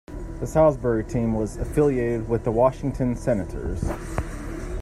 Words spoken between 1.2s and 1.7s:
was